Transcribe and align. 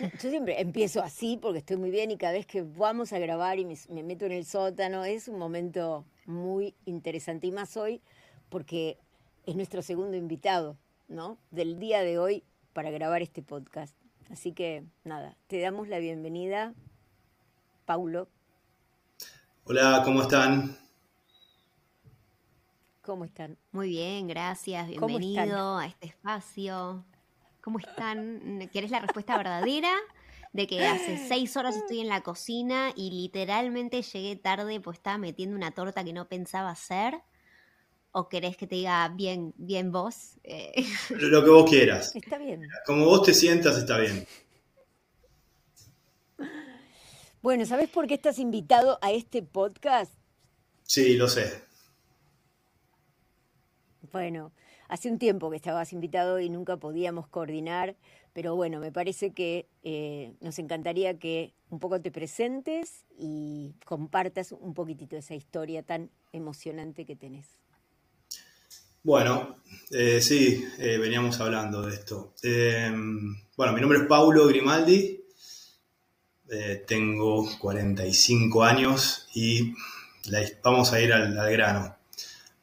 Yo 0.00 0.30
siempre 0.30 0.60
empiezo 0.60 1.02
así 1.02 1.36
porque 1.36 1.58
estoy 1.58 1.76
muy 1.76 1.90
bien 1.90 2.10
y 2.10 2.16
cada 2.16 2.32
vez 2.32 2.46
que 2.46 2.62
vamos 2.62 3.12
a 3.12 3.18
grabar 3.18 3.58
y 3.58 3.64
me, 3.64 4.02
meto 4.02 4.26
en 4.26 4.32
el 4.32 4.44
sótano 4.44 5.04
es 5.04 5.28
un 5.28 5.38
momento 5.38 6.04
muy 6.26 6.74
interesante 6.84 7.46
y 7.46 7.52
más 7.52 7.76
hoy 7.76 8.00
porque 8.48 8.98
es 9.46 9.56
nuestro 9.56 9.82
segundo 9.82 10.16
invitado, 10.16 10.76
¿no? 11.08 11.38
Del 11.50 11.78
día 11.78 12.02
de 12.02 12.18
hoy 12.18 12.44
para 12.72 12.90
grabar 12.90 13.22
este 13.22 13.42
podcast. 13.42 13.96
Así 14.30 14.52
que 14.52 14.84
nada, 15.04 15.36
te 15.46 15.60
damos 15.60 15.88
la 15.88 15.98
bienvenida, 15.98 16.74
Paulo. 17.84 18.28
Hola, 19.64 20.02
¿cómo 20.04 20.22
están? 20.22 20.76
¿Cómo 23.02 23.24
están? 23.24 23.58
Muy 23.72 23.88
bien, 23.88 24.28
gracias. 24.28 24.88
Bienvenido 24.88 25.76
a 25.76 25.86
este 25.86 26.06
espacio. 26.06 27.04
¿Cómo 27.62 27.78
están? 27.78 28.68
¿Quieres 28.72 28.90
la 28.90 28.98
respuesta 29.00 29.36
verdadera? 29.38 29.92
De 30.52 30.66
que 30.66 30.84
hace 30.86 31.16
seis 31.28 31.56
horas 31.56 31.76
estoy 31.76 32.00
en 32.00 32.08
la 32.08 32.22
cocina 32.22 32.92
y 32.94 33.10
literalmente 33.10 34.02
llegué 34.02 34.36
tarde 34.36 34.80
pues 34.80 34.98
estaba 34.98 35.16
metiendo 35.16 35.56
una 35.56 35.70
torta 35.70 36.04
que 36.04 36.12
no 36.12 36.28
pensaba 36.28 36.70
hacer. 36.70 37.14
¿O 38.10 38.28
querés 38.28 38.58
que 38.58 38.66
te 38.66 38.74
diga 38.74 39.08
bien, 39.08 39.54
bien 39.56 39.90
vos? 39.90 40.36
Eh, 40.44 40.84
Lo 41.10 41.42
que 41.42 41.50
vos 41.50 41.70
quieras. 41.70 42.14
Está 42.14 42.36
bien. 42.36 42.68
Como 42.84 43.06
vos 43.06 43.22
te 43.22 43.32
sientas, 43.32 43.78
está 43.78 43.96
bien. 43.96 44.26
Bueno, 47.40 47.64
¿sabes 47.64 47.88
por 47.88 48.06
qué 48.06 48.14
estás 48.14 48.38
invitado 48.38 48.98
a 49.00 49.12
este 49.12 49.42
podcast? 49.42 50.12
Sí, 50.82 51.14
lo 51.16 51.28
sé. 51.28 51.64
Bueno, 54.12 54.52
hace 54.92 55.10
un 55.10 55.18
tiempo 55.18 55.48
que 55.48 55.56
estabas 55.56 55.94
invitado 55.94 56.38
y 56.38 56.50
nunca 56.50 56.76
podíamos 56.76 57.26
coordinar, 57.26 57.96
pero 58.34 58.54
bueno, 58.54 58.78
me 58.78 58.92
parece 58.92 59.32
que 59.32 59.66
eh, 59.82 60.34
nos 60.42 60.58
encantaría 60.58 61.18
que 61.18 61.54
un 61.70 61.80
poco 61.80 62.02
te 62.02 62.10
presentes 62.10 63.06
y 63.18 63.72
compartas 63.86 64.52
un 64.52 64.74
poquitito 64.74 65.16
esa 65.16 65.34
historia 65.34 65.82
tan 65.82 66.10
emocionante 66.30 67.06
que 67.06 67.16
tenés. 67.16 67.46
Bueno, 69.02 69.56
eh, 69.92 70.20
sí, 70.20 70.62
eh, 70.78 70.98
veníamos 70.98 71.40
hablando 71.40 71.80
de 71.86 71.94
esto. 71.94 72.34
bueno, 73.56 73.72
mi 73.72 73.80
nombre 73.80 74.00
es 74.00 74.04
Paulo 74.04 74.46
Grimaldi, 74.46 75.24
tengo 76.86 77.48
45 77.60 78.62
años 78.62 79.26
y 79.34 79.72
vamos 80.62 80.92
a 80.92 81.00
ir 81.00 81.14
al 81.14 81.50
grano 81.50 82.01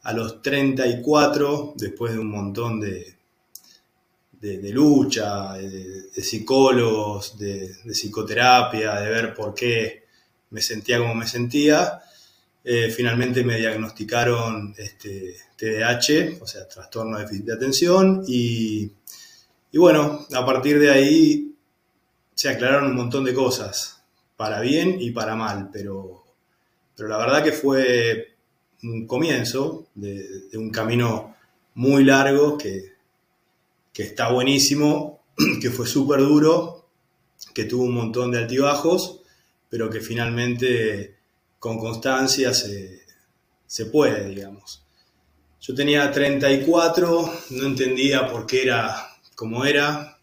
a 0.03 0.13
los 0.13 0.41
34, 0.41 1.73
después 1.75 2.13
de 2.13 2.19
un 2.19 2.31
montón 2.31 2.79
de, 2.79 3.19
de, 4.39 4.69
lucha, 4.71 5.53
de, 5.53 6.09
psicólogos, 6.21 7.37
de, 7.37 7.75
psicoterapia, 7.91 8.99
de 9.01 9.09
ver 9.09 9.33
por 9.33 9.53
qué 9.53 10.05
me 10.51 10.61
sentía 10.61 10.97
como 10.99 11.15
me 11.15 11.27
sentía, 11.27 11.99
eh, 12.63 12.91
finalmente 12.95 13.43
me 13.43 13.57
diagnosticaron 13.57 14.73
este, 14.77 15.35
TDAH, 15.57 16.41
o 16.41 16.47
sea, 16.47 16.67
trastorno 16.67 17.17
de 17.17 17.23
déficit 17.23 17.45
de 17.45 17.53
atención, 17.53 18.23
y, 18.27 18.91
y 19.71 19.77
bueno, 19.77 20.25
a 20.33 20.45
partir 20.45 20.79
de 20.79 20.89
ahí 20.89 21.55
se 22.33 22.49
aclararon 22.49 22.91
un 22.91 22.95
montón 22.95 23.25
de 23.25 23.33
cosas, 23.33 24.01
para 24.37 24.61
bien 24.61 24.95
y 24.99 25.11
para 25.11 25.35
mal, 25.35 25.69
pero, 25.71 26.23
pero 26.95 27.09
la 27.09 27.17
verdad 27.17 27.43
que 27.43 27.51
fue 27.51 28.28
un 28.83 29.05
comienzo 29.07 29.87
de, 29.95 30.49
un 30.53 30.69
camino 30.69 31.35
muy 31.75 32.03
largo 32.03 32.57
que, 32.57 32.97
está 33.93 34.31
buenísimo, 34.31 35.19
que 35.61 35.69
fue 35.69 35.85
súper 35.85 36.21
duro, 36.21 36.85
que 37.53 37.65
tuvo 37.65 37.83
un 37.83 37.93
montón 37.93 38.31
de 38.31 38.37
altibajos, 38.37 39.19
pero 39.69 39.89
que 39.89 39.99
finalmente 39.99 41.17
con 41.59 41.77
constancia 41.77 42.53
se, 42.53 43.85
puede, 43.91 44.29
digamos. 44.29 44.85
Yo 45.59 45.75
tenía 45.75 46.09
34, 46.09 47.33
no 47.49 47.65
entendía 47.65 48.25
por 48.25 48.45
qué 48.45 48.63
era 48.63 49.09
como 49.35 49.65
era, 49.65 50.17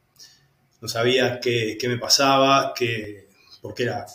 no 0.80 0.88
sabía 0.88 1.38
qué, 1.38 1.76
me 1.82 1.98
pasaba, 1.98 2.72
qué, 2.74 3.28
por 3.60 3.74
qué 3.74 3.82
era, 3.82 4.06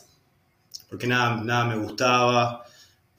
porque 0.90 1.06
nada, 1.06 1.35
nada 1.44 1.66
me 1.66 1.75
gustaba, 1.78 2.66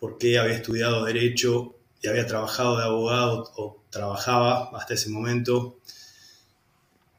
por 0.02 0.18
qué 0.18 0.36
había 0.36 0.56
estudiado 0.56 1.04
derecho 1.04 1.76
y 2.00 2.08
había 2.08 2.26
trabajado 2.26 2.76
de 2.76 2.82
abogado 2.82 3.52
o 3.54 3.84
trabajaba 3.88 4.68
hasta 4.76 4.94
ese 4.94 5.10
momento. 5.10 5.78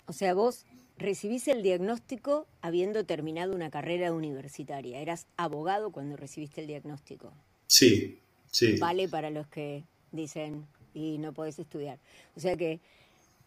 O 0.05 0.11
sea, 0.11 0.33
vos 0.33 0.65
recibís 0.97 1.47
el 1.47 1.63
diagnóstico 1.63 2.45
habiendo 2.59 3.05
terminado 3.05 3.55
una 3.55 3.69
carrera 3.69 4.11
universitaria. 4.11 4.99
Eras 4.99 5.27
abogado 5.37 5.91
cuando 5.91 6.17
recibiste 6.17 6.59
el 6.59 6.67
diagnóstico. 6.67 7.31
Sí, 7.67 8.19
sí. 8.51 8.75
Vale 8.79 9.07
para 9.07 9.29
los 9.29 9.47
que 9.47 9.85
dicen 10.11 10.67
y 10.93 11.19
no 11.19 11.31
podés 11.31 11.59
estudiar. 11.59 11.99
O 12.35 12.41
sea 12.41 12.57
que 12.57 12.81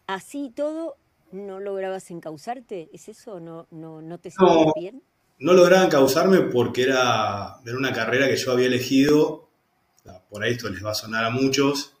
así 0.07 0.51
todo 0.55 0.95
no 1.31 1.59
lograbas 1.59 2.09
encausarte. 2.09 2.89
¿Es 2.91 3.07
eso? 3.07 3.39
¿No, 3.39 3.67
no, 3.69 4.01
no 4.01 4.17
te 4.17 4.31
sientes 4.31 4.73
bien? 4.75 5.03
No 5.39 5.53
lograban 5.53 5.89
causarme 5.89 6.41
porque 6.41 6.83
era, 6.83 7.57
era 7.65 7.77
una 7.77 7.93
carrera 7.93 8.27
que 8.27 8.37
yo 8.37 8.51
había 8.51 8.67
elegido, 8.67 9.49
por 10.29 10.43
ahí 10.43 10.53
esto 10.53 10.69
les 10.69 10.83
va 10.83 10.91
a 10.91 10.95
sonar 10.95 11.25
a 11.25 11.29
muchos, 11.29 11.93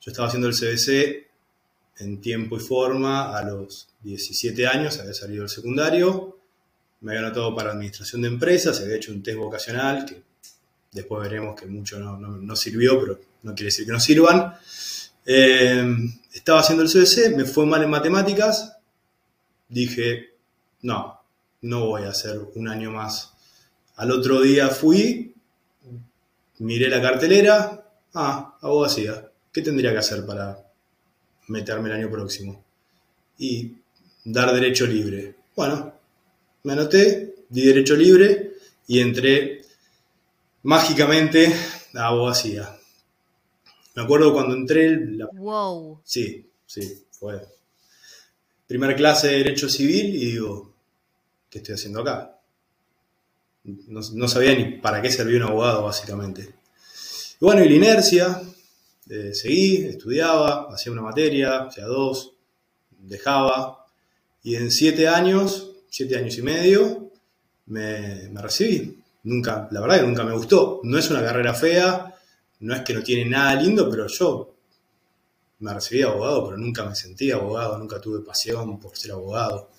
yo 0.00 0.10
estaba 0.10 0.28
haciendo 0.28 0.48
el 0.48 0.54
CBC 0.54 1.28
en 1.98 2.20
tiempo 2.20 2.56
y 2.56 2.60
forma 2.60 3.36
a 3.36 3.42
los 3.44 3.88
17 4.02 4.66
años, 4.66 4.98
había 4.98 5.14
salido 5.14 5.42
del 5.42 5.50
secundario, 5.50 6.38
me 7.00 7.12
había 7.12 7.26
anotado 7.26 7.54
para 7.54 7.72
administración 7.72 8.22
de 8.22 8.28
empresas, 8.28 8.80
había 8.80 8.96
hecho 8.96 9.12
un 9.12 9.22
test 9.22 9.38
vocacional, 9.38 10.04
que 10.04 10.22
después 10.92 11.22
veremos 11.22 11.58
que 11.58 11.66
mucho 11.66 11.98
no, 11.98 12.56
sirvió, 12.56 13.00
pero 13.00 13.20
no 13.42 13.54
quiere 13.54 13.66
decir 13.66 13.86
que 13.86 13.92
no 13.92 14.00
sirvan. 14.00 14.54
Eh, 15.24 15.96
estaba 16.32 16.60
haciendo 16.60 16.82
el 16.82 16.90
CBC, 16.90 17.36
me 17.36 17.44
fue 17.44 17.66
mal 17.66 17.82
en 17.82 17.90
matemáticas, 17.90 18.76
dije, 19.68 20.34
no, 20.82 21.19
no 21.62 21.86
voy 21.86 22.04
a 22.04 22.10
hacer 22.10 22.40
un 22.54 22.68
año 22.68 22.90
más. 22.90 23.32
Al 23.96 24.10
otro 24.10 24.40
día 24.40 24.68
fui, 24.68 25.34
miré 26.58 26.88
la 26.88 27.02
cartelera, 27.02 27.92
ah, 28.14 28.58
abogacía, 28.60 29.30
¿qué 29.52 29.62
tendría 29.62 29.92
que 29.92 29.98
hacer 29.98 30.24
para 30.24 30.58
meterme 31.48 31.90
el 31.90 31.96
año 31.96 32.10
próximo? 32.10 32.64
Y 33.38 33.76
dar 34.24 34.52
derecho 34.54 34.86
libre. 34.86 35.36
Bueno, 35.56 35.92
me 36.62 36.72
anoté, 36.72 37.34
di 37.48 37.62
derecho 37.62 37.96
libre 37.96 38.52
y 38.86 39.00
entré 39.00 39.62
mágicamente 40.62 41.52
a 41.94 42.06
abogacía. 42.06 42.76
Me 43.94 44.02
acuerdo 44.02 44.32
cuando 44.32 44.54
entré... 44.54 44.98
Wow. 45.32 46.00
Sí, 46.04 46.48
sí, 46.66 47.04
fue. 47.10 47.40
Primera 48.66 48.94
clase 48.94 49.28
de 49.28 49.38
Derecho 49.38 49.68
Civil 49.68 50.14
y 50.14 50.26
digo, 50.26 50.69
¿qué 51.50 51.58
estoy 51.58 51.74
haciendo 51.74 52.00
acá? 52.00 52.38
No, 53.64 54.28
sabía 54.28 54.54
ni 54.54 54.78
para 54.78 55.02
qué 55.02 55.10
servía 55.10 55.36
un 55.36 55.50
abogado, 55.50 55.82
básicamente. 55.82 56.54
Y 57.40 57.44
bueno, 57.44 57.62
y 57.62 57.68
la 57.68 57.74
inercia, 57.74 58.42
eh, 59.08 59.34
seguí, 59.34 59.84
estudiaba, 59.84 60.68
hacía 60.72 60.92
una 60.92 61.02
materia, 61.02 61.64
hacía 61.64 61.84
dos, 61.84 62.32
dejaba, 62.98 63.84
y 64.42 64.56
en 64.56 64.70
siete 64.70 65.08
años, 65.08 65.72
siete 65.90 66.16
años 66.16 66.38
y 66.38 66.42
medio, 66.42 67.10
me, 67.66 68.28
recibí. 68.40 68.98
Nunca, 69.24 69.68
la 69.70 69.80
verdad 69.80 70.00
que 70.00 70.06
nunca 70.06 70.24
me 70.24 70.32
gustó. 70.32 70.80
No 70.84 70.98
es 70.98 71.10
una 71.10 71.22
carrera 71.22 71.52
fea, 71.52 72.14
no 72.60 72.74
es 72.74 72.82
que 72.82 72.94
no 72.94 73.02
tiene 73.02 73.28
nada 73.28 73.54
lindo, 73.60 73.90
pero 73.90 74.06
yo 74.06 74.54
me 75.58 75.74
recibí 75.74 76.02
abogado, 76.02 76.46
pero 76.46 76.56
nunca 76.56 76.84
me 76.86 76.94
sentí 76.94 77.30
abogado, 77.30 77.76
nunca 77.78 78.00
tuve 78.00 78.20
pasión 78.20 78.80
por 78.80 78.96
ser 78.96 79.12
abogado. 79.12 79.70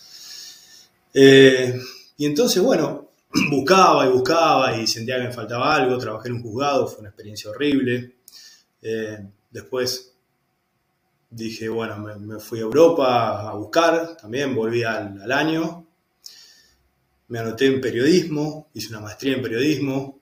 Eh, 1.13 1.79
y 2.17 2.25
entonces, 2.25 2.61
bueno, 2.61 3.09
buscaba 3.51 4.05
y 4.05 4.09
buscaba 4.09 4.77
y 4.77 4.87
sentía 4.87 5.17
que 5.17 5.27
me 5.27 5.33
faltaba 5.33 5.75
algo, 5.75 5.97
trabajé 5.97 6.29
en 6.29 6.35
un 6.35 6.43
juzgado, 6.43 6.87
fue 6.87 6.99
una 6.99 7.09
experiencia 7.09 7.49
horrible. 7.49 8.15
Eh, 8.81 9.19
después 9.49 10.13
dije, 11.29 11.69
bueno, 11.69 11.97
me, 11.97 12.39
fui 12.39 12.59
a 12.59 12.63
Europa 12.63 13.49
a 13.49 13.53
buscar, 13.53 14.17
también 14.17 14.55
volví 14.55 14.83
al, 14.83 15.31
año. 15.31 15.85
Me 17.29 17.39
anoté 17.39 17.67
en 17.67 17.79
periodismo, 17.79 18.69
hice 18.73 18.89
una 18.89 18.99
maestría 18.99 19.35
en 19.35 19.41
periodismo, 19.41 20.19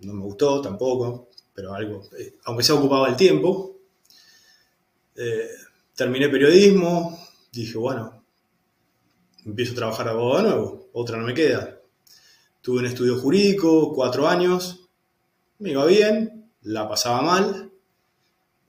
no 0.00 0.14
me 0.14 0.22
gustó 0.22 0.62
tampoco, 0.62 1.28
pero 1.52 1.74
algo, 1.74 2.08
eh, 2.18 2.36
aunque 2.44 2.62
se 2.62 2.72
ocupaba 2.72 3.08
el 3.08 3.16
tiempo. 3.16 3.74
Terminé 5.96 6.28
periodismo, 6.28 7.18
dije, 7.50 7.76
bueno, 7.76 8.17
empiezo 9.50 9.72
a 9.72 9.76
trabajar 9.76 10.06
de 10.08 10.14
nuevo, 10.14 10.88
otra 10.92 11.18
no 11.18 11.26
me 11.26 11.34
queda. 11.34 11.78
Tuve 12.60 12.80
un 12.80 12.86
estudio 12.86 13.18
jurídico, 13.18 13.92
cuatro 13.94 14.28
años, 14.28 14.88
me 15.58 15.70
iba 15.70 15.84
bien, 15.86 16.50
la 16.62 16.88
pasaba 16.88 17.22
mal, 17.22 17.70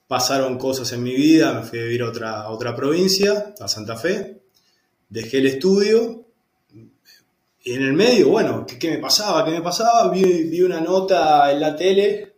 pasaron 0.07 0.57
cosas 0.57 0.91
en 0.93 1.03
mi 1.03 1.13
vida, 1.13 1.53
me 1.53 1.63
fui 1.63 1.79
a 1.79 1.83
vivir 1.83 2.01
a 2.01 2.09
otra, 2.09 2.49
otra 2.49 2.75
provincia, 2.75 3.53
a 3.59 3.67
Santa 3.67 3.95
Fe, 3.95 4.41
dejé 5.09 5.39
el 5.39 5.47
estudio 5.47 6.25
y 7.61 7.73
en 7.73 7.81
el 7.81 7.93
medio, 7.93 8.29
bueno, 8.29 8.65
¿qué, 8.65 8.89
me 8.89 8.99
pasaba? 8.99 9.43
¿Qué 9.45 9.51
me 9.51 9.61
pasaba? 9.61 10.09
Vi, 10.09 10.61
una 10.61 10.79
nota 10.79 11.51
en 11.51 11.59
la 11.59 11.75
tele 11.75 12.35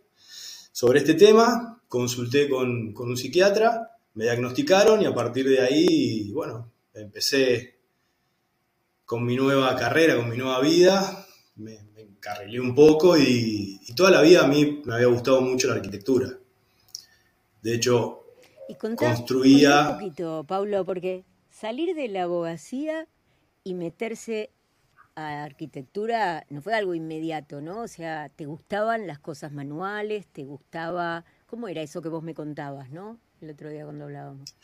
sobre 0.72 0.98
este 0.98 1.14
tema, 1.14 1.80
consulté 1.88 2.48
con, 2.48 2.92
con 2.92 3.08
un 3.08 3.16
psiquiatra 3.16 3.92
me 4.14 4.24
diagnosticaron 4.24 5.00
y 5.02 5.06
a 5.06 5.14
partir 5.14 5.48
de 5.48 5.60
ahí, 5.60 6.30
bueno, 6.32 6.70
empecé 6.94 7.76
con 9.04 9.24
mi 9.24 9.36
nueva 9.36 9.76
carrera, 9.76 10.16
con 10.16 10.28
mi 10.28 10.36
nueva 10.36 10.60
vida, 10.60 11.26
me, 11.56 11.80
encarrilé 11.96 12.60
un 12.60 12.74
poco 12.74 13.16
y, 13.16 13.80
toda 13.96 14.10
la 14.10 14.22
vida 14.22 14.44
a 14.44 14.46
mí 14.46 14.82
me 14.84 14.94
había 14.94 15.06
gustado 15.06 15.40
mucho 15.40 15.68
la 15.68 15.74
arquitectura. 15.74 16.30
De 17.62 17.74
hecho, 17.74 18.24
construía... 18.96 19.90
un 19.90 19.98
poquito, 19.98 20.44
Pablo, 20.44 20.84
porque 20.84 21.24
salir 21.50 21.94
de 21.94 22.08
la 22.08 22.24
abogacía 22.24 23.06
y 23.64 23.74
meterse 23.74 24.50
a 25.14 25.44
arquitectura 25.44 26.46
no 26.48 26.62
fue 26.62 26.74
algo 26.74 26.94
inmediato, 26.94 27.60
¿no? 27.60 27.82
O 27.82 27.88
sea, 27.88 28.30
¿te 28.30 28.46
gustaban 28.46 29.06
las 29.06 29.18
cosas 29.18 29.52
manuales? 29.52 30.26
¿Te 30.26 30.44
gustaba... 30.44 31.24
¿Cómo 31.46 31.68
era 31.68 31.82
eso 31.82 32.00
que 32.00 32.08
vos 32.08 32.22
me 32.22 32.34
contabas, 32.34 32.90
no? 32.90 33.18
el 33.42 33.50
otro 33.50 33.70
día 33.70 33.84
cuando 33.84 34.04
hablábamos? 34.04 34.54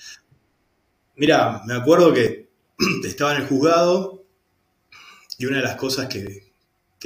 Mira, 1.17 1.63
me 1.67 1.75
acuerdo 1.75 2.13
que 2.13 2.49
estaba 3.05 3.35
en 3.35 3.43
el 3.43 3.49
juzgado 3.49 4.25
y 5.39 5.47
una 5.47 5.59
de 5.59 5.63
las 5.63 5.77
cosas 5.77 6.09
que, 6.09 6.53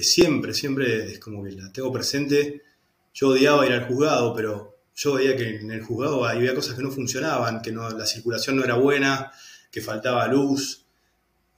siempre, 0.02 0.55
siempre 0.55 1.12
es 1.12 1.19
como 1.19 1.44
que 1.44 1.52
la 1.52 1.73
tengo 1.73 1.93
presente, 1.93 2.62
yo 3.12 3.29
odiaba 3.29 3.67
ir 3.67 3.73
al 3.73 3.87
juzgado, 3.87 4.34
pero 4.34 4.79
yo 4.94 5.14
veía 5.14 5.37
que 5.37 5.56
en 5.56 5.70
el 5.70 5.82
juzgado 5.82 6.25
había 6.25 6.55
cosas 6.55 6.76
que 6.76 6.82
no 6.82 6.90
funcionaban, 6.90 7.61
que 7.61 7.73
no, 7.73 7.88
la 7.90 8.06
circulación 8.06 8.56
no 8.56 8.64
era 8.64 8.75
buena, 8.76 9.31
que 9.70 9.82
faltaba 9.82 10.26
luz. 10.29 10.87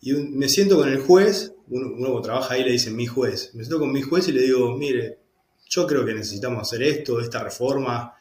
Y 0.00 0.12
me 0.12 0.48
siento 0.48 0.76
con 0.76 0.88
el 0.88 1.00
juez, 1.00 1.54
uno, 1.68 2.20
trabaja 2.20 2.54
ahí 2.54 2.64
le 2.64 2.72
dicen 2.72 2.96
mi 2.96 3.06
juez, 3.06 3.54
me 3.54 3.62
siento 3.62 3.78
con 3.78 3.92
mi 3.92 4.02
juez 4.02 4.28
y 4.28 4.32
le 4.32 4.42
digo, 4.42 4.76
mire, 4.76 5.20
yo 5.70 5.86
creo 5.86 6.04
que 6.04 6.12
necesitamos 6.12 6.60
hacer 6.62 6.82
esto, 6.82 7.20
esta 7.20 7.42
reforma. 7.42 8.14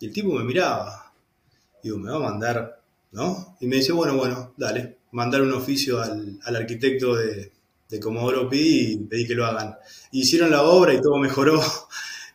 Y 0.00 0.06
el 0.06 0.12
tipo 0.12 0.32
me 0.32 0.44
miraba, 0.44 1.08
Digo, 1.82 1.98
me 1.98 2.10
va 2.10 2.16
a 2.16 2.30
mandar, 2.30 2.82
¿no? 3.12 3.56
Y 3.60 3.66
me 3.66 3.76
dice, 3.76 3.92
bueno, 3.92 4.16
bueno, 4.16 4.54
dale, 4.56 4.98
mandar 5.12 5.42
un 5.42 5.52
oficio 5.52 6.00
al, 6.00 6.40
arquitecto 6.44 7.14
de, 7.14 7.52
de 7.88 8.00
Comodoro 8.00 8.48
Pi 8.48 8.92
y 8.92 8.96
pedí 8.98 9.26
que 9.26 9.34
lo 9.34 9.46
hagan. 9.46 9.76
hicieron 10.12 10.50
la 10.50 10.62
obra 10.62 10.94
y 10.94 11.00
todo 11.00 11.16
mejoró. 11.18 11.60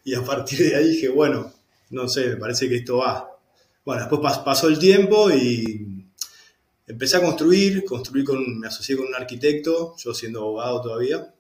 Y 0.06 0.16
a 0.16 0.22
partir 0.22 0.60
de 0.60 0.76
ahí 0.76 0.90
dije, 0.90 1.08
bueno, 1.08 1.54
no 1.92 2.10
sé, 2.10 2.28
me 2.28 2.36
parece 2.36 2.68
que 2.68 2.76
esto 2.76 2.98
va. 2.98 3.40
Bueno, 3.86 4.02
después 4.02 4.38
pasó 4.40 4.68
el 4.68 4.78
tiempo 4.78 5.32
y 5.32 6.06
empecé 6.86 7.16
a 7.16 7.22
construir, 7.22 7.86
construí 7.86 8.26
con, 8.26 8.60
me 8.60 8.68
asocié 8.68 8.98
con 8.98 9.08
un 9.08 9.16
arquitecto, 9.16 9.96
yo 9.96 10.14
siendo 10.14 10.42
abogado 10.42 10.82
todavía. 10.82 11.34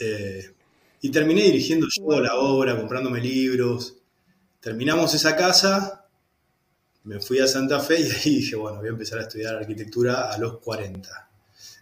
Eh, 0.00 0.44
y 1.02 1.10
terminé 1.12 1.42
dirigiendo 1.42 1.86
yo 1.88 2.18
la 2.18 2.34
obra, 2.34 2.76
comprándome 2.76 3.20
libros. 3.20 3.94
Terminamos 4.60 5.14
esa 5.14 5.36
casa 5.36 6.00
me 7.04 7.20
fui 7.20 7.38
a 7.38 7.46
Santa 7.46 7.80
Fe 7.80 8.00
y 8.00 8.10
ahí 8.10 8.36
dije, 8.36 8.56
bueno, 8.56 8.78
voy 8.78 8.88
a 8.88 8.90
empezar 8.90 9.18
a 9.18 9.22
estudiar 9.22 9.56
arquitectura 9.56 10.32
a 10.32 10.38
los 10.38 10.58
40. 10.58 11.29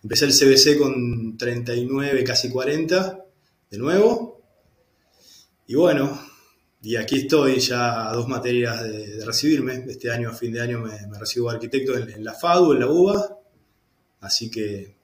Empecé 0.03 0.27
el 0.27 0.33
CBC 0.33 0.79
con 0.79 1.37
39, 1.37 2.25
casi 2.25 2.51
40, 2.51 3.25
de 3.71 3.79
nuevo. 3.79 4.41
Y 5.67 5.75
bueno, 5.75 6.21
y 6.83 6.97
aquí 6.97 7.17
estoy 7.19 7.59
ya 7.59 8.09
a 8.09 8.13
dos 8.15 8.29
materias 8.29 8.83
de, 8.83 9.25
recibirme. 9.25 9.85
Este 9.89 10.11
año, 10.11 10.31
a 10.31 10.35
fin 10.35 10.53
de 10.53 10.61
año, 10.61 10.81
me, 10.81 11.19
recibo 11.19 11.51
arquitecto 11.51 11.97
en, 11.97 12.25
la 12.25 12.35
FADU, 12.35 12.73
en 12.73 12.81
la 12.81 12.87
UBA. 12.87 13.39
Así 14.21 14.51
que, 14.51 14.97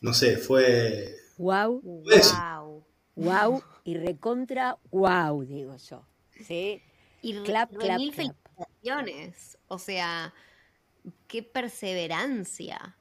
no 0.00 0.14
sé, 0.14 0.36
fue... 0.36 1.16
Wow, 1.36 1.80
wow, 1.82 2.84
wow 3.16 3.62
y 3.84 3.96
recontra 3.96 4.78
wow, 4.90 5.42
digo 5.44 5.76
yo. 5.76 6.06
¿Sí? 6.46 6.80
Y 7.22 7.34
clap, 7.42 7.70
clap, 7.74 8.00
clap. 8.12 9.34
O 9.68 9.78
sea, 9.78 10.32
qué 11.26 11.42
perseverancia. 11.42 12.96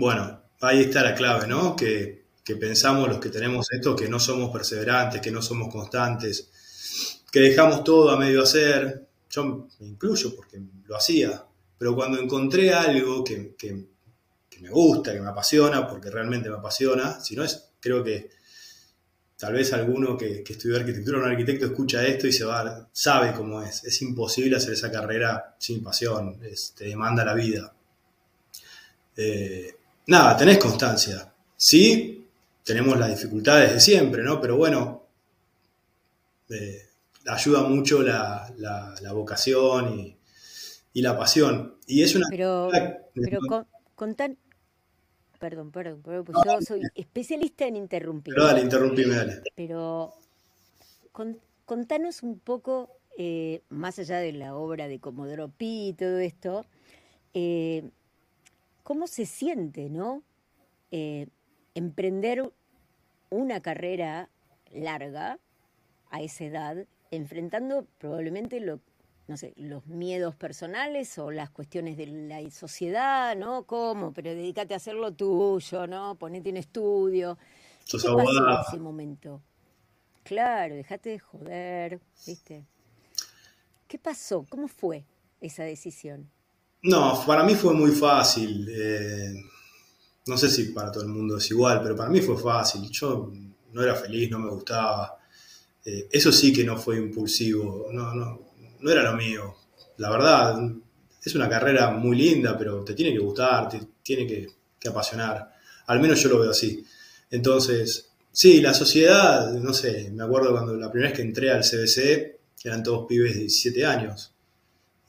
Bueno, 0.00 0.44
ahí 0.62 0.80
está 0.80 1.02
la 1.02 1.14
clave, 1.14 1.46
¿no? 1.46 1.76
Que, 1.76 2.24
pensamos 2.58 3.06
los 3.06 3.20
que 3.20 3.28
tenemos 3.28 3.70
esto, 3.70 3.94
que 3.94 4.08
no 4.08 4.18
somos 4.18 4.50
perseverantes, 4.50 5.20
que 5.20 5.30
no 5.30 5.42
somos 5.42 5.70
constantes, 5.70 6.48
que 7.30 7.40
dejamos 7.40 7.84
todo 7.84 8.10
a 8.10 8.16
medio 8.16 8.42
hacer. 8.42 9.06
Yo 9.28 9.68
me 9.78 9.86
incluyo 9.86 10.34
porque 10.34 10.58
lo 10.86 10.96
hacía, 10.96 11.44
pero 11.76 11.94
cuando 11.94 12.18
encontré 12.18 12.72
algo 12.72 13.22
que, 13.22 13.54
que 13.56 13.84
me 14.62 14.70
gusta, 14.70 15.12
que 15.12 15.20
me 15.20 15.28
apasiona, 15.28 15.86
porque 15.86 16.08
realmente 16.08 16.48
me 16.48 16.56
apasiona, 16.56 17.20
si 17.20 17.36
no 17.36 17.44
es, 17.44 17.72
creo 17.78 18.02
que 18.02 18.30
Tal 19.36 19.54
vez 19.54 19.72
alguno 19.72 20.18
que, 20.18 20.44
estudió 20.46 20.76
arquitectura 20.76 21.18
o 21.18 21.22
un 21.22 21.30
arquitecto 21.30 21.64
escucha 21.64 22.06
esto 22.06 22.26
y 22.26 22.32
se 22.32 22.44
va, 22.44 22.90
sabe 22.92 23.32
cómo 23.32 23.62
es. 23.62 23.84
Es 23.84 24.02
imposible 24.02 24.56
hacer 24.56 24.74
esa 24.74 24.90
carrera 24.90 25.56
sin 25.58 25.82
pasión, 25.82 26.38
te 26.76 26.84
demanda 26.84 27.24
la 27.24 27.32
vida. 27.32 27.74
Eh, 29.16 29.79
nada, 30.10 30.36
tenés 30.36 30.58
constancia. 30.58 31.32
Sí, 31.56 32.26
tenemos 32.64 32.98
las 32.98 33.10
dificultades 33.10 33.72
de 33.72 33.80
siempre, 33.80 34.22
¿no? 34.22 34.40
Pero 34.40 34.56
bueno, 34.56 35.04
eh, 36.50 36.82
ayuda 37.26 37.62
mucho 37.62 38.02
la, 38.02 38.52
vocación 39.12 40.16
y, 40.92 41.02
la 41.02 41.16
pasión. 41.16 41.76
Y 41.86 42.02
es 42.02 42.14
una... 42.14 42.26
Pero, 42.28 42.70
pero 43.14 43.40
con, 43.94 44.14
Perdón, 45.38 45.70
perdón, 45.70 46.02
pues 46.02 46.38
yo 46.44 46.60
soy 46.60 46.82
especialista 46.94 47.66
en 47.66 47.76
interrumpir. 47.76 48.34
Pero 48.34 48.46
dale, 48.46 48.60
interrumpime, 48.60 49.14
dale. 49.14 49.42
Pero 49.54 50.12
contanos 51.64 52.22
un 52.22 52.38
poco, 52.38 52.90
eh, 53.16 53.62
más 53.70 53.98
allá 53.98 54.18
de 54.18 54.32
la 54.32 54.54
obra 54.54 54.86
de 54.86 55.00
Comodoro 55.00 55.48
Pi 55.48 55.88
y 55.88 55.92
todo 55.94 56.18
esto, 56.18 56.66
eh, 57.32 57.88
¿cómo 58.82 59.06
se 59.06 59.26
siente, 59.26 59.90
no? 59.90 60.22
Eh, 60.90 61.28
emprender 61.74 62.52
una 63.30 63.60
carrera 63.60 64.28
larga 64.72 65.38
a 66.10 66.20
esa 66.20 66.44
edad, 66.44 66.86
enfrentando 67.10 67.86
probablemente 67.98 68.60
lo, 68.60 68.80
no 69.28 69.36
sé, 69.36 69.52
los 69.56 69.86
miedos 69.86 70.34
personales 70.34 71.16
o 71.18 71.30
las 71.30 71.50
cuestiones 71.50 71.96
de 71.96 72.06
la 72.06 72.50
sociedad, 72.50 73.36
¿no? 73.36 73.64
¿Cómo? 73.64 74.12
Pero 74.12 74.30
dedícate 74.30 74.74
a 74.74 74.78
hacer 74.78 74.94
lo 74.94 75.12
tuyo, 75.12 75.86
¿no? 75.86 76.16
Ponete 76.16 76.50
en 76.50 76.56
estudio. 76.56 77.38
¿Qué 77.88 77.98
pasó 77.98 78.20
en 78.20 78.60
ese 78.68 78.78
momento? 78.78 79.40
Claro, 80.24 80.74
dejate 80.74 81.10
de 81.10 81.18
joder, 81.18 82.00
¿viste? 82.26 82.64
¿Qué 83.88 83.98
pasó? 83.98 84.46
¿Cómo 84.48 84.68
fue 84.68 85.04
esa 85.40 85.64
decisión? 85.64 86.30
No, 86.82 87.22
para 87.26 87.44
mí 87.44 87.54
fue 87.54 87.74
muy 87.74 87.90
fácil. 87.92 88.68
Eh, 88.70 89.34
no 90.26 90.36
sé 90.38 90.48
si 90.48 90.64
para 90.66 90.90
todo 90.90 91.04
el 91.04 91.10
mundo 91.10 91.36
es 91.36 91.50
igual, 91.50 91.80
pero 91.82 91.96
para 91.96 92.10
mí 92.10 92.20
fue 92.20 92.38
fácil. 92.38 92.88
Yo 92.90 93.32
no 93.72 93.82
era 93.82 93.94
feliz, 93.94 94.30
no 94.30 94.38
me 94.38 94.50
gustaba. 94.50 95.18
Eh, 95.84 96.08
eso 96.10 96.32
sí 96.32 96.52
que 96.52 96.64
no 96.64 96.76
fue 96.78 96.96
impulsivo. 96.96 97.88
No, 97.92 98.14
no, 98.14 98.40
no 98.80 98.90
era 98.90 99.02
lo 99.02 99.16
mío. 99.16 99.56
La 99.98 100.10
verdad, 100.10 100.58
es 101.22 101.34
una 101.34 101.48
carrera 101.48 101.90
muy 101.90 102.16
linda, 102.16 102.56
pero 102.56 102.82
te 102.84 102.94
tiene 102.94 103.12
que 103.12 103.18
gustar, 103.18 103.68
te 103.68 103.80
tiene 104.02 104.26
que, 104.26 104.48
apasionar. 104.88 105.52
Al 105.86 106.00
menos 106.00 106.22
yo 106.22 106.30
lo 106.30 106.40
veo 106.40 106.50
así. 106.50 106.82
Entonces, 107.30 108.08
sí, 108.32 108.62
la 108.62 108.72
sociedad, 108.72 109.52
no 109.52 109.74
sé, 109.74 110.10
me 110.10 110.24
acuerdo 110.24 110.52
cuando 110.52 110.74
la 110.74 110.90
primera 110.90 111.10
vez 111.10 111.18
que 111.18 111.26
entré 111.26 111.50
al 111.50 111.62
CBC, 111.62 112.38
eran 112.64 112.82
todos 112.82 113.06
pibes 113.06 113.34
de 113.34 113.40
17 113.40 113.84
años. 113.84 114.32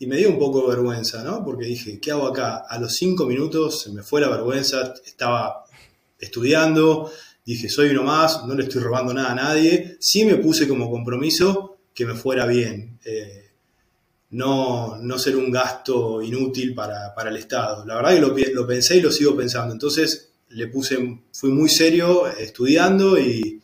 Y 0.02 0.08
me 0.08 0.18
dio 0.18 0.30
un 0.30 0.40
poco 0.40 0.62
de 0.62 0.76
vergüenza, 0.76 1.24
¿no? 1.24 1.46
Porque 1.46 1.66
dije, 1.66 2.00
¿qué 2.00 2.10
hago 2.10 2.26
acá? 2.26 2.66
A 2.68 2.80
los 2.80 2.96
cinco 2.96 3.28
minutos 3.28 3.84
se 3.84 3.92
me 3.92 4.02
fue 4.02 4.20
la 4.20 4.30
vergüenza, 4.30 4.96
estaba 5.06 5.64
estudiando, 6.18 7.12
dije, 7.46 7.70
soy 7.70 7.90
uno 7.90 8.02
más, 8.02 8.44
no 8.48 8.56
le 8.56 8.64
estoy 8.64 8.82
robando 8.82 9.14
nada 9.14 9.34
a 9.34 9.36
nadie. 9.36 9.98
Sí 10.00 10.26
me 10.26 10.38
puse 10.38 10.68
como 10.68 10.90
compromiso 10.90 11.78
que 11.94 12.08
me 12.08 12.16
fuera 12.16 12.48
bien. 12.48 12.98
Eh, 13.06 13.52
no, 14.32 14.98
no 14.98 15.20
ser 15.20 15.36
un 15.36 15.52
gasto 15.52 16.20
inútil 16.24 16.74
para, 16.74 17.14
el 17.30 17.38
Estado. 17.38 17.86
La 17.86 17.98
verdad 17.98 18.34
que 18.34 18.52
lo, 18.56 18.66
pensé 18.66 18.98
y 18.98 19.02
lo 19.02 19.12
sigo 19.12 19.38
pensando. 19.38 19.72
Entonces 19.72 20.32
le 20.50 20.66
puse, 20.66 21.22
fui 21.32 21.52
muy 21.52 21.70
serio 21.70 22.26
estudiando 22.26 23.20
y, 23.20 23.62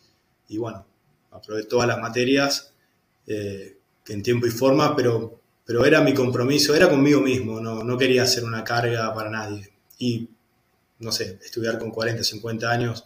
bueno, 0.50 0.86
aprobé 1.32 1.64
todas 1.64 1.88
las 1.88 1.98
materias 1.98 2.72
eh, 3.26 3.76
en 4.06 4.22
tiempo 4.22 4.46
y 4.46 4.50
forma, 4.50 4.94
pero, 4.94 5.37
pero 5.68 5.84
era 5.84 6.00
mi 6.00 6.14
compromiso, 6.14 6.74
era 6.74 6.88
conmigo 6.88 7.20
mismo, 7.20 7.60
no, 7.60 7.84
no 7.84 7.98
quería 7.98 8.22
hacer 8.22 8.42
una 8.42 8.64
carga 8.64 9.12
para 9.12 9.28
nadie. 9.28 9.70
Y, 9.98 10.26
no 11.00 11.12
sé, 11.12 11.38
estudiar 11.44 11.78
con 11.78 11.90
40, 11.90 12.24
50 12.24 12.70
años 12.70 13.04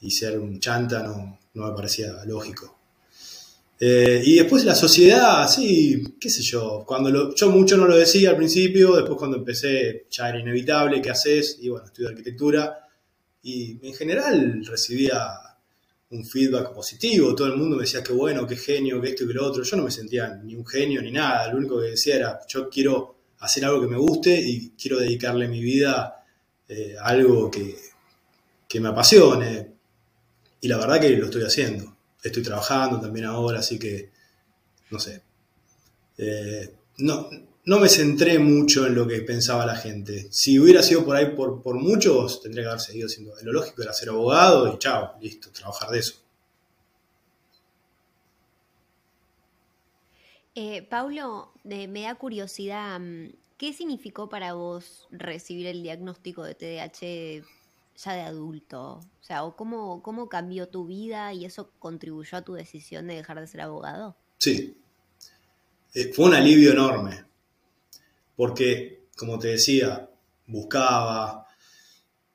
y 0.00 0.10
ser 0.10 0.38
un 0.38 0.58
chanta 0.58 1.02
no, 1.02 1.38
no 1.52 1.66
me 1.66 1.76
parecía 1.76 2.24
lógico. 2.24 2.78
Eh, 3.78 4.22
y 4.24 4.36
después 4.36 4.64
la 4.64 4.74
sociedad, 4.74 5.46
sí, 5.46 6.16
qué 6.18 6.30
sé 6.30 6.40
yo, 6.40 6.82
cuando 6.86 7.34
yo 7.34 7.50
mucho 7.50 7.76
no 7.76 7.84
lo 7.86 7.98
decía 7.98 8.30
al 8.30 8.36
principio, 8.36 8.96
después 8.96 9.18
cuando 9.18 9.36
empecé 9.36 10.06
ya 10.10 10.30
era 10.30 10.40
inevitable, 10.40 11.02
¿qué 11.02 11.10
haces? 11.10 11.58
Y 11.60 11.68
bueno, 11.68 11.84
estudio 11.84 12.08
arquitectura 12.08 12.88
y 13.42 13.78
en 13.86 13.92
general 13.92 14.64
recibía 14.64 15.18
un 16.12 16.24
feedback 16.24 16.72
positivo, 16.72 17.34
todo 17.34 17.48
el 17.48 17.56
mundo 17.56 17.76
me 17.76 17.82
decía 17.82 18.02
qué 18.02 18.12
bueno, 18.12 18.46
qué 18.46 18.56
genio, 18.56 19.00
qué 19.00 19.10
esto 19.10 19.24
y 19.24 19.26
qué 19.28 19.34
lo 19.34 19.46
otro, 19.46 19.62
yo 19.62 19.76
no 19.76 19.84
me 19.84 19.90
sentía 19.90 20.34
ni 20.42 20.54
un 20.54 20.66
genio 20.66 21.02
ni 21.02 21.10
nada, 21.10 21.50
lo 21.50 21.58
único 21.58 21.80
que 21.80 21.88
decía 21.88 22.16
era 22.16 22.38
yo 22.46 22.68
quiero 22.68 23.16
hacer 23.40 23.64
algo 23.64 23.80
que 23.80 23.88
me 23.88 23.96
guste 23.96 24.40
y 24.40 24.70
quiero 24.70 24.98
dedicarle 24.98 25.48
mi 25.48 25.60
vida 25.60 26.24
eh, 26.68 26.94
a 26.98 27.06
algo 27.06 27.50
que, 27.50 27.76
que 28.68 28.80
me 28.80 28.88
apasione 28.88 29.72
y 30.62 30.68
la 30.68 30.78
verdad 30.78 31.00
que 31.00 31.10
lo 31.10 31.24
estoy 31.26 31.42
haciendo. 31.42 31.96
Estoy 32.22 32.42
trabajando 32.44 33.00
también 33.00 33.26
ahora, 33.26 33.58
así 33.58 33.80
que, 33.80 34.10
no 34.90 34.98
sé. 35.00 35.22
Eh, 36.16 36.72
no, 36.98 37.28
no 37.64 37.78
me 37.78 37.88
centré 37.88 38.38
mucho 38.38 38.86
en 38.86 38.94
lo 38.94 39.06
que 39.06 39.20
pensaba 39.20 39.64
la 39.64 39.76
gente. 39.76 40.26
Si 40.30 40.58
hubiera 40.58 40.82
sido 40.82 41.04
por 41.04 41.16
ahí 41.16 41.34
por, 41.36 41.62
por 41.62 41.76
muchos, 41.76 42.40
tendría 42.42 42.64
que 42.64 42.68
haber 42.70 42.80
seguido 42.80 43.08
siendo. 43.08 43.34
Lo 43.42 43.52
lógico 43.52 43.82
era 43.82 43.92
ser 43.92 44.08
abogado 44.08 44.72
y 44.72 44.78
chao, 44.78 45.14
listo, 45.20 45.50
trabajar 45.50 45.90
de 45.90 45.98
eso. 46.00 46.14
Eh, 50.54 50.82
Paulo, 50.82 51.52
me 51.64 52.02
da 52.02 52.14
curiosidad, 52.16 53.00
mm, 53.00 53.30
¿qué 53.56 53.72
significó 53.72 54.28
para 54.28 54.52
vos 54.54 55.06
recibir 55.10 55.66
el 55.66 55.82
diagnóstico 55.82 56.42
de 56.42 56.54
TDAH 56.54 57.46
ya 57.96 58.12
de 58.12 58.20
adulto? 58.22 58.94
O 58.94 59.24
sea, 59.24 59.42
cómo, 59.56 60.02
cómo 60.02 60.28
cambió 60.28 60.68
tu 60.68 60.86
vida 60.86 61.32
y 61.32 61.44
eso 61.44 61.70
contribuyó 61.78 62.36
a 62.36 62.42
tu 62.42 62.54
decisión 62.54 63.06
de 63.06 63.14
dejar 63.14 63.40
de 63.40 63.46
ser 63.46 63.62
abogado? 63.62 64.16
Sí. 64.38 64.76
Eh, 65.94 66.12
fue 66.12 66.26
un 66.26 66.34
alivio 66.34 66.72
enorme. 66.72 67.31
Porque, 68.42 69.04
como 69.16 69.38
te 69.38 69.46
decía, 69.46 70.10
buscaba, 70.48 71.46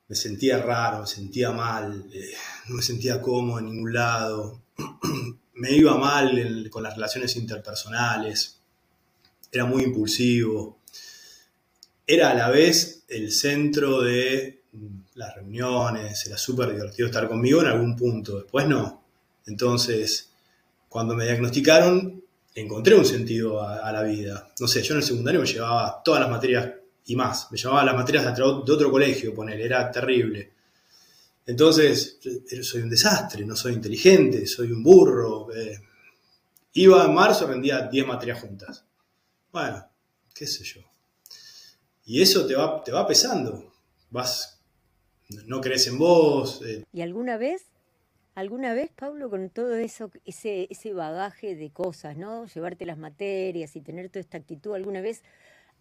me 0.08 0.16
sentía 0.16 0.56
raro, 0.56 1.00
me 1.00 1.06
sentía 1.06 1.50
mal, 1.50 2.08
eh, 2.10 2.30
no 2.66 2.76
me 2.76 2.82
sentía 2.82 3.20
cómodo 3.20 3.58
en 3.58 3.66
ningún 3.66 3.92
lado, 3.92 4.62
me 5.52 5.72
iba 5.72 5.98
mal 5.98 6.66
con 6.70 6.82
las 6.82 6.94
relaciones 6.94 7.36
interpersonales, 7.36 8.58
era 9.52 9.66
muy 9.66 9.82
impulsivo, 9.82 10.78
era 12.06 12.30
a 12.30 12.34
la 12.34 12.48
vez 12.48 13.04
el 13.08 13.30
centro 13.30 14.00
de 14.00 14.62
las 15.14 15.34
reuniones, 15.34 16.26
era 16.26 16.38
súper 16.38 16.72
divertido 16.72 17.08
estar 17.08 17.28
conmigo 17.28 17.60
en 17.60 17.68
algún 17.68 17.94
punto, 17.96 18.38
después 18.38 18.66
no. 18.66 19.04
Entonces, 19.44 20.30
cuando 20.88 21.14
me 21.14 21.26
diagnosticaron, 21.26 22.24
encontré 22.60 22.94
un 22.94 23.04
sentido 23.04 23.62
a, 23.62 23.90
la 23.92 24.02
vida. 24.02 24.52
No 24.60 24.66
sé, 24.66 24.82
yo 24.82 24.94
en 24.94 25.00
el 25.00 25.06
secundario 25.06 25.40
me 25.40 25.46
llevaba 25.46 26.02
todas 26.04 26.20
las 26.20 26.30
materias 26.30 26.72
y 27.06 27.16
más, 27.16 27.50
me 27.50 27.58
llevaba 27.58 27.84
las 27.84 27.94
materias 27.94 28.36
de 28.36 28.42
otro, 28.42 28.90
colegio, 28.90 29.34
poner, 29.34 29.60
era 29.60 29.90
terrible. 29.90 30.52
Entonces, 31.46 32.18
soy 32.62 32.82
un 32.82 32.90
desastre, 32.90 33.46
no 33.46 33.56
soy 33.56 33.72
inteligente, 33.72 34.46
soy 34.46 34.70
un 34.70 34.82
burro. 34.82 35.48
Eh. 35.54 35.80
Iba 36.74 37.06
en 37.06 37.14
marzo, 37.14 37.46
rendía 37.46 37.88
10 37.88 38.06
materias 38.06 38.40
juntas. 38.40 38.84
Bueno, 39.50 39.88
qué 40.34 40.46
sé 40.46 40.62
yo. 40.64 40.80
Y 42.04 42.20
eso 42.20 42.46
te 42.46 42.54
va, 42.54 42.82
te 42.84 42.92
va 42.92 43.06
pesando. 43.06 43.72
Vas 44.10 44.58
no 45.46 45.60
crees 45.60 45.86
en 45.86 45.98
vos. 45.98 46.62
Eh. 46.64 46.84
¿Y 46.92 47.00
alguna 47.02 47.36
vez, 47.36 47.66
alguna 48.38 48.72
vez, 48.72 48.90
Pablo, 48.94 49.28
con 49.30 49.50
todo 49.50 49.74
eso, 49.74 50.12
ese, 50.24 50.68
ese 50.70 50.92
bagaje 50.92 51.56
de 51.56 51.70
cosas, 51.70 52.16
¿no? 52.16 52.46
Llevarte 52.46 52.86
las 52.86 52.96
materias 52.96 53.74
y 53.74 53.80
tener 53.80 54.10
toda 54.10 54.20
esta 54.20 54.38
actitud, 54.38 54.74
¿alguna 54.74 55.00
vez 55.00 55.22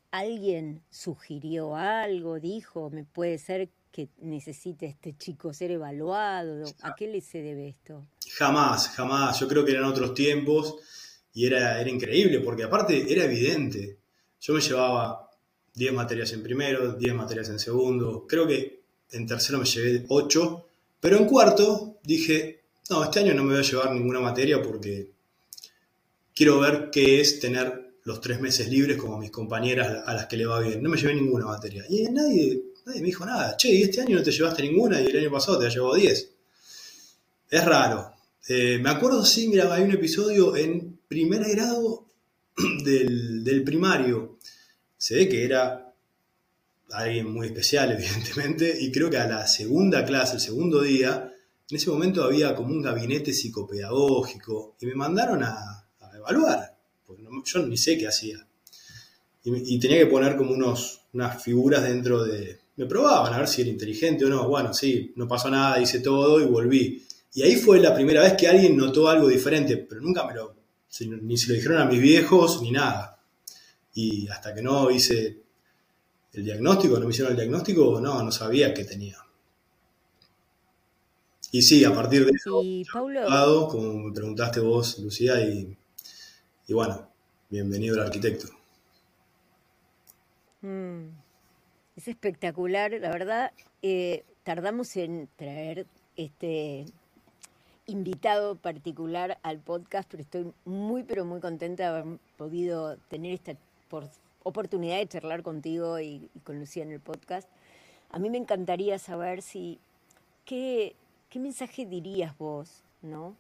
alguien 0.10 0.82
sugirió 0.90 1.76
algo, 1.76 2.40
dijo, 2.40 2.90
me 2.90 3.04
puede 3.04 3.38
ser 3.38 3.70
que 3.92 4.10
necesite 4.18 4.88
este 4.88 5.16
chico 5.16 5.54
ser 5.54 5.70
evaluado? 5.70 6.64
¿A 6.82 6.96
qué 6.96 7.08
le 7.08 7.22
se 7.22 7.44
debe 7.44 7.70
esto? 7.70 8.08
Jamás, 8.38 8.90
jamás. 8.90 9.40
Yo 9.40 9.48
creo 9.48 9.64
que 9.64 9.74
eran 9.74 9.86
otros 9.86 10.16
tiempos 10.16 10.78
y 11.34 11.46
era, 11.46 11.80
era 11.80 11.90
increíble, 11.92 12.40
porque 12.40 12.64
aparte 12.64 13.12
era 13.14 13.26
evidente. 13.26 14.00
Yo 14.40 14.56
me 14.56 14.62
llevaba 14.62 15.30
10 15.76 15.94
materias 15.94 16.34
en 16.34 16.42
primero, 16.42 16.94
10 16.94 17.14
materias 17.14 17.50
en 17.50 17.60
segundo. 17.60 18.26
Creo 18.28 18.48
que 18.48 18.82
en 19.12 19.28
tercero 19.28 19.60
me 19.60 19.66
llevé 19.66 20.06
8, 20.10 20.68
pero 21.00 21.18
en 21.18 21.26
cuarto 21.26 22.00
dije, 22.04 22.64
no, 22.90 23.04
este 23.04 23.20
año 23.20 23.34
no 23.34 23.44
me 23.44 23.54
voy 23.54 23.64
a 23.64 23.70
llevar 23.70 23.92
ninguna 23.92 24.20
materia 24.20 24.62
porque 24.62 25.12
quiero 26.34 26.60
ver 26.60 26.90
qué 26.92 27.22
es 27.22 27.40
tener 27.40 27.88
los 28.04 28.22
tres 28.22 28.40
meses 28.40 28.70
libres 28.70 28.98
como 28.98 29.18
mis 29.18 29.32
compañeras 29.32 30.04
a 30.06 30.14
las 30.14 30.28
que 30.28 30.38
le 30.38 30.46
va 30.46 30.62
bien. 30.62 30.82
No 30.82 30.90
me 30.90 30.98
llevé 30.98 31.14
ninguna 31.14 31.46
materia. 31.46 31.84
Y 31.90 32.04
nadie, 32.04 32.62
nadie 32.86 33.02
me 33.02 33.08
dijo 33.08 33.26
nada. 33.26 33.58
Che, 33.58 33.70
y 33.70 33.84
este 33.84 34.02
año 34.02 34.16
no 34.16 34.24
te 34.24 34.32
llevaste 34.32 34.64
ninguna 34.64 35.02
y 35.02 35.08
el 35.08 35.18
año 35.18 35.32
pasado 35.32 35.60
te 35.60 35.70
llevado 35.70 35.96
10. 35.96 36.30
Es 37.50 37.66
raro. 37.66 38.14
Eh, 38.48 38.80
me 38.82 38.90
acuerdo, 38.90 39.26
sí, 39.26 39.50
mira, 39.50 39.74
hay 39.74 39.84
un 39.84 39.92
episodio 39.92 40.56
en 40.56 41.00
primer 41.08 41.44
grado 41.50 42.06
del, 42.84 43.44
del 43.44 43.64
primario. 43.64 44.38
Se 44.98 45.16
ve 45.16 45.28
que 45.28 45.44
era 45.44 45.87
alguien 46.92 47.32
muy 47.32 47.48
especial, 47.48 47.92
evidentemente, 47.98 48.76
y 48.80 48.92
creo 48.92 49.10
que 49.10 49.18
a 49.18 49.28
la 49.28 49.48
segunda 49.48 50.06
clase, 50.06 50.36
el 50.36 50.42
segundo 50.42 50.82
día, 50.82 51.32
en 51.70 51.76
ese 51.76 51.90
momento 51.90 52.24
había 52.24 52.56
como 52.56 52.70
un 52.70 52.82
gabinete 52.82 53.34
psicopedagógico 53.34 54.76
y 54.80 54.86
me 54.86 54.96
mandaron 54.96 55.44
a, 55.44 55.84
evaluar, 56.16 56.76
porque 57.06 57.24
yo 57.46 57.60
ni 57.68 57.78
sé 57.78 57.98
qué 57.98 58.08
hacía. 58.08 58.46
Y, 59.44 59.80
tenía 59.80 60.00
que 60.00 60.08
poner 60.08 60.36
como 60.36 60.52
unos, 60.52 61.04
unas 61.14 61.42
figuras 61.42 61.84
dentro 61.84 62.24
de... 62.26 62.60
Me 62.76 62.86
probaban 62.86 63.34
a 63.34 63.38
ver 63.38 63.48
si 63.48 63.62
era 63.62 63.70
inteligente 63.70 64.26
o 64.26 64.30
no. 64.30 64.46
Bueno, 64.50 64.74
sí, 64.74 65.14
no 65.16 65.26
pasó 65.26 65.50
nada, 65.50 65.80
hice 65.80 66.00
todo 66.00 66.42
y 66.42 66.46
volví. 66.46 67.02
Y 67.34 67.44
ahí 67.44 67.56
fue 67.56 67.80
la 67.80 67.96
primera 67.96 68.24
vez 68.24 68.34
que 68.34 68.48
alguien 68.48 68.76
notó 68.76 69.08
algo 69.08 69.30
diferente, 69.30 69.78
pero 69.78 70.02
nunca 70.02 70.26
me 70.26 70.34
lo... 70.34 70.54
Ni 71.22 71.38
se 71.38 71.48
lo 71.50 71.54
dijeron 71.54 71.78
a 71.78 71.86
mis 71.86 72.02
viejos 72.02 72.62
ni 72.62 72.72
nada. 72.72 73.22
Y 73.94 74.28
hasta 74.28 74.54
que 74.54 74.62
no 74.62 74.92
hice 74.92 75.47
el 76.34 76.44
diagnóstico, 76.44 77.00
no 77.00 77.06
me 77.06 77.12
hicieron 77.12 77.32
el 77.32 77.38
diagnóstico, 77.38 78.00
no, 78.00 78.22
no 78.22 78.32
sabía 78.32 78.74
qué 78.74 78.84
tenía. 78.84 79.18
Y 81.52 81.62
sí, 81.62 81.86
a 81.86 81.94
partir 81.94 82.26
de 82.26 82.32
eso, 82.32 82.62
como 83.70 83.94
me 83.94 84.12
preguntaste 84.14 84.60
vos, 84.60 85.00
Lucía, 85.00 85.40
y, 85.40 85.78
bueno, 86.70 87.10
bienvenido 87.50 87.96
al 87.96 88.08
arquitecto. 88.08 88.48
Mm, 90.62 91.08
es 91.96 92.08
espectacular, 92.08 92.92
la 92.92 93.10
verdad. 93.10 93.52
Eh, 93.82 94.26
tardamos 94.44 94.96
en 94.98 95.30
traer 95.38 95.88
este 96.18 96.86
invitado 97.86 98.56
particular 98.56 99.40
al 99.42 99.60
podcast, 99.60 100.10
pero 100.12 100.24
estoy 100.24 100.52
muy, 100.66 101.04
pero 101.04 101.24
muy 101.24 101.40
contenta 101.40 101.84
de 101.84 101.90
haber 101.90 102.20
podido 102.36 102.98
tener 103.10 103.34
esta 103.34 103.56
oportunidad 104.48 104.98
de 104.98 105.08
charlar 105.08 105.44
contigo 105.44 106.00
y, 106.00 106.30
con 106.44 106.60
Lucía 106.60 106.84
en 106.84 106.92
el 106.92 107.00
podcast. 107.00 107.48
A 108.10 108.20
mí 108.20 108.30
me 108.30 108.38
encantaría 108.38 109.00
saber 109.00 109.42
si, 109.42 109.80
¿qué, 110.46 110.96
mensaje 111.36 111.86
dirías 111.86 112.36
vos, 112.40 112.84
¿no? 113.04 113.36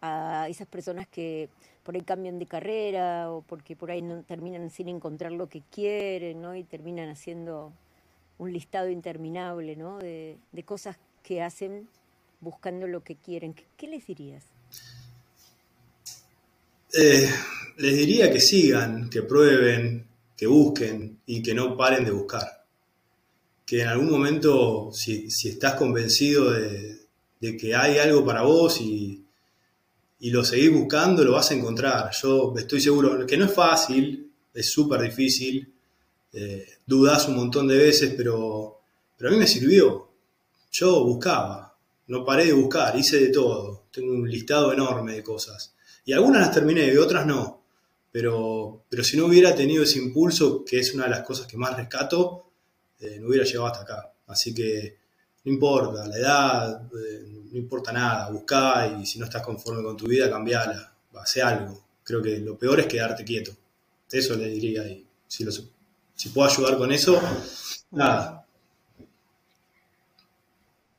A 0.00 0.48
esas 0.48 0.66
personas 0.66 1.06
que 1.06 1.48
por 1.84 1.94
ahí 1.94 2.00
cambian 2.00 2.40
de 2.40 2.46
carrera 2.46 3.30
o 3.30 3.42
porque 3.42 3.76
por 3.76 3.92
ahí 3.92 4.02
no 4.02 4.22
terminan 4.24 4.70
sin 4.70 4.88
encontrar 4.88 5.30
lo 5.30 5.48
que 5.48 5.62
quieren, 5.70 6.42
¿no? 6.42 6.56
Y 6.56 6.64
terminan 6.64 7.08
haciendo 7.08 7.72
un 8.42 8.52
listado 8.52 8.90
interminable 8.90 9.76
¿no? 9.76 9.98
de, 9.98 10.36
cosas 10.64 10.96
que 11.22 11.42
hacen 11.42 11.88
buscando 12.40 12.86
lo 12.86 13.02
que 13.02 13.14
quieren. 13.14 13.54
¿Qué, 13.76 13.86
les 13.86 14.06
dirías? 14.06 14.44
Eh, 16.92 17.30
les 17.78 17.96
diría 17.96 18.30
que 18.30 18.40
sigan, 18.40 19.08
que 19.08 19.22
prueben, 19.22 20.04
que 20.42 20.48
busquen 20.48 21.20
y 21.24 21.40
que 21.40 21.54
no 21.54 21.76
paren 21.76 22.04
de 22.04 22.10
buscar. 22.10 22.64
Que 23.64 23.82
en 23.82 23.86
algún 23.86 24.10
momento, 24.10 24.90
si, 24.92 25.28
estás 25.44 25.74
convencido 25.74 26.50
de, 26.50 27.56
que 27.56 27.76
hay 27.76 27.98
algo 27.98 28.24
para 28.24 28.42
vos 28.42 28.80
y, 28.80 29.24
y 30.18 30.30
lo 30.30 30.44
seguís 30.44 30.72
buscando, 30.72 31.22
lo 31.22 31.34
vas 31.34 31.52
a 31.52 31.54
encontrar. 31.54 32.10
Yo 32.20 32.52
estoy 32.58 32.80
seguro 32.80 33.24
que 33.24 33.36
no 33.36 33.44
es 33.44 33.54
fácil, 33.54 34.32
es 34.52 34.68
súper 34.68 35.02
difícil, 35.02 35.72
eh, 36.32 36.66
dudás 36.84 37.28
un 37.28 37.36
montón 37.36 37.68
de 37.68 37.76
veces, 37.76 38.12
pero, 38.16 38.80
pero 39.16 39.30
a 39.30 39.32
mí 39.32 39.38
me 39.38 39.46
sirvió. 39.46 40.08
Yo 40.72 41.04
buscaba, 41.04 41.78
no 42.08 42.24
paré 42.24 42.46
de 42.46 42.52
buscar, 42.52 42.98
hice 42.98 43.20
de 43.20 43.28
todo. 43.28 43.84
Tengo 43.92 44.12
un 44.12 44.28
listado 44.28 44.72
enorme 44.72 45.12
de 45.12 45.22
cosas. 45.22 45.76
Y 46.04 46.12
algunas 46.12 46.40
las 46.40 46.50
terminé 46.52 46.92
y 46.92 46.96
otras 46.96 47.26
no. 47.26 47.61
Pero, 48.12 48.84
pero 48.88 49.02
si 49.02 49.16
no 49.16 49.26
hubiera 49.26 49.54
tenido 49.54 49.82
ese 49.82 49.98
impulso, 49.98 50.64
que 50.64 50.78
es 50.78 50.94
una 50.94 51.04
de 51.04 51.10
las 51.10 51.22
cosas 51.22 51.46
que 51.46 51.56
más 51.56 51.76
rescato, 51.76 52.50
eh, 53.00 53.18
no 53.18 53.28
hubiera 53.28 53.44
llegado 53.44 53.66
hasta 53.66 53.82
acá. 53.82 54.12
Así 54.26 54.54
que 54.54 54.98
no 55.44 55.52
importa 55.52 56.06
la 56.06 56.16
edad, 56.16 56.82
eh, 56.94 57.42
no 57.50 57.58
importa 57.58 57.90
nada, 57.90 58.30
buscá 58.30 58.86
y 58.86 59.06
si 59.06 59.18
no 59.18 59.24
estás 59.24 59.42
conforme 59.42 59.82
con 59.82 59.96
tu 59.96 60.06
vida, 60.06 60.30
cambiala, 60.30 60.94
hace 61.14 61.42
algo. 61.42 61.82
Creo 62.04 62.22
que 62.22 62.38
lo 62.38 62.58
peor 62.58 62.80
es 62.80 62.86
quedarte 62.86 63.24
quieto. 63.24 63.52
Eso 64.10 64.36
le 64.36 64.48
diría 64.48 64.86
y 64.86 65.06
si 65.26 65.46
si 66.14 66.28
puedo 66.28 66.48
ayudar 66.48 66.76
con 66.76 66.92
eso, 66.92 67.20
nada. 67.90 68.46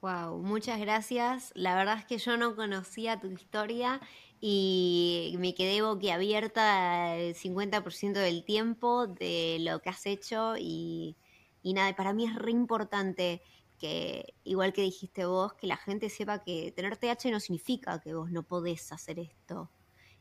Wow, 0.02 0.40
muchas 0.40 0.80
gracias. 0.82 1.52
La 1.54 1.76
verdad 1.76 2.00
es 2.00 2.06
que 2.06 2.18
yo 2.18 2.36
no 2.36 2.56
conocía 2.56 3.22
tu 3.22 3.28
historia 3.28 4.02
y 4.46 5.38
me 5.40 5.56
quedé 5.56 5.82
boquiabierta 5.82 7.16
el 7.16 7.34
50% 7.34 8.12
del 8.12 8.44
tiempo 8.44 9.08
de 9.08 9.60
lo 9.62 9.82
que 9.82 9.90
has 9.90 10.06
hecho 10.06 10.56
y, 10.60 11.16
nada, 11.64 11.96
para 11.96 12.12
mí 12.12 12.26
es 12.26 12.36
re 12.36 12.52
importante 12.52 13.42
que, 13.80 14.34
igual 14.44 14.74
que 14.74 14.82
dijiste 14.82 15.26
vos, 15.26 15.54
que 15.54 15.66
la 15.66 15.78
gente 15.78 16.10
sepa 16.10 16.44
que 16.44 16.74
tener 16.74 16.98
TH 16.98 17.32
no 17.32 17.40
significa 17.40 18.02
que 18.02 18.14
vos 18.14 18.32
no 18.32 18.44
podés 18.44 18.92
hacer 18.92 19.18
esto 19.20 19.72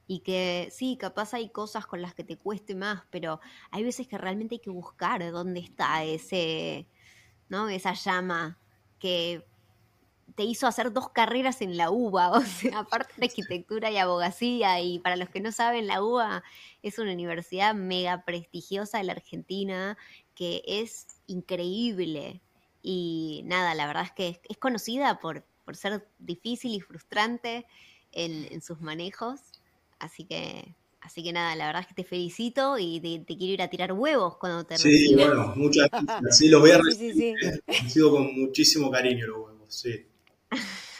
y 0.07 0.21
que 0.21 0.69
sí, 0.71 0.97
capaz 0.97 1.35
hay 1.35 1.49
cosas 1.49 1.85
con 1.87 2.01
las 2.01 2.15
que 2.15 2.23
te 2.23 2.39
cueste 2.39 2.77
más, 2.77 3.03
pero 3.11 3.41
hay 3.73 3.83
veces 3.83 4.07
que 4.07 4.19
realmente 4.19 4.55
hay 4.55 4.61
que 4.61 4.71
buscar 4.71 5.33
dónde 5.33 5.59
está 5.59 6.05
ese, 6.05 6.87
¿no? 7.49 7.69
Esa 7.69 7.95
llama 7.95 8.57
que 9.01 9.45
te 10.35 10.45
hizo 10.45 10.67
hacer 10.67 10.93
dos 10.93 11.11
carreras 11.11 11.61
en 11.61 11.77
la 11.77 11.91
UBA, 11.91 12.31
o 12.39 12.43
sea, 12.43 12.81
aparte 12.81 13.15
de 13.17 13.27
arquitectura 13.27 13.91
y 13.91 13.99
abogacía, 13.99 14.81
y 14.81 14.99
para 14.99 15.17
los 15.17 15.29
que 15.29 15.41
no 15.41 15.53
saben, 15.53 15.87
la 15.87 16.03
UBA 16.03 16.43
es 16.83 16.99
una 16.99 17.13
universidad 17.13 17.75
mega 17.75 18.25
prestigiosa 18.25 18.99
de 18.99 19.05
la 19.05 19.13
Argentina, 19.13 19.97
que 20.35 20.63
es 20.67 21.07
increíble. 21.27 22.41
Y 22.83 23.43
nada, 23.45 23.75
la 23.75 23.87
verdad 23.87 24.05
es 24.05 24.13
que 24.13 24.41
es, 24.49 24.57
conocida 24.59 25.21
por, 25.21 25.45
por, 25.65 25.77
ser 25.77 26.09
difícil 26.19 26.75
y 26.75 26.81
frustrante 26.81 27.67
en, 28.11 28.49
en 28.51 28.61
sus 28.61 28.81
manejos. 28.81 29.41
Así 30.01 30.25
que, 30.25 30.75
así 31.01 31.23
que 31.23 31.33
nada, 31.33 31.55
la 31.55 31.67
verdad 31.67 31.83
es 31.83 31.89
que 31.89 31.95
te 31.95 32.05
felicito 32.05 32.77
y 32.79 33.01
te, 33.01 33.37
quiero 33.37 33.53
ir 33.53 33.63
a 33.63 33.71
tirar 33.71 33.93
huevos 33.93 34.37
cuando 34.39 34.65
te 34.65 34.77
Sí, 34.79 35.15
bueno, 35.15 35.53
muchas 35.55 35.89
gracias. 35.91 36.39
Sí, 36.39 36.49
los 36.49 36.61
voy 36.61 36.73
a 36.73 36.79
recibir. 36.83 37.37
Sí, 37.89 38.01
con 38.01 38.35
muchísimo 38.41 38.91
cariño 38.91 39.29
los 39.29 39.37
huevos, 39.39 39.75
sí. 39.75 40.07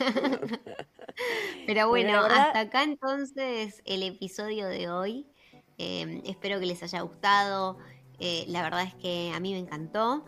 Pero 1.67 1.89
bueno, 1.89 2.19
hasta 2.19 2.61
acá 2.61 2.83
entonces 2.83 3.83
el 3.85 4.03
episodio 4.03 4.67
de 4.67 4.91
hoy. 4.91 5.27
Em, 5.79 6.23
espero 6.25 6.61
que 6.61 6.67
les 6.67 6.83
haya 6.83 7.01
gustado. 7.01 7.79
Eh, 8.19 8.45
la 8.49 8.63
verdad 8.63 8.83
es 8.83 8.95
que 8.95 9.33
a 9.35 9.41
mí 9.41 9.53
me 9.53 9.59
encantó. 9.59 10.25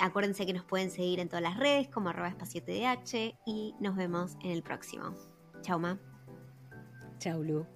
Acuérdense 0.00 0.46
que 0.46 0.52
nos 0.52 0.64
pueden 0.64 0.90
seguir 0.90 1.20
en 1.20 1.28
todas 1.28 1.42
las 1.42 1.56
redes 1.56 1.88
como 1.88 2.08
arroba 2.08 2.28
espacio 2.28 2.62
TDH 2.62 3.36
y 3.46 3.74
nos 3.80 3.96
vemos 3.96 4.36
en 4.42 4.50
el 4.50 4.62
próximo. 4.62 5.14
Chau, 5.62 5.78
Ma. 5.78 5.98
Chau, 7.18 7.42
Lu. 7.42 7.66